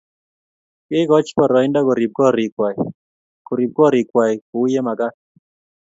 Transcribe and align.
Kekoch 0.87 1.29
boroindo 1.37 1.79
korib 1.87 2.11
gorikwai. 2.17 2.75
Korib 3.47 3.71
gorikwai 3.77 4.33
kouye 4.49 4.79
magat 4.87 5.15